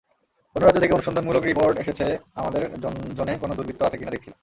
[0.55, 2.05] অন্য রাজ্য থেকে অনুসন্ধানমূলক রিপোর্ট এসেছে,
[2.35, 2.61] আমাদের
[3.17, 4.37] জোনে কোনো দুর্বৃত্ত আছে কি-না দেখছিলাম।